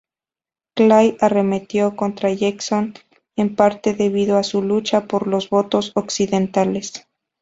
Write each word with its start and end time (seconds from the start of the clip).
Clay 0.73 1.15
arremetió 1.21 1.95
contra 1.95 2.31
Jackson, 2.31 2.95
en 3.35 3.55
parte 3.55 3.93
debido 3.93 4.37
a 4.39 4.43
su 4.43 4.63
lucha 4.63 5.05
por 5.05 5.27
los 5.27 5.51
votos 5.51 5.91
occidentales. 5.93 7.05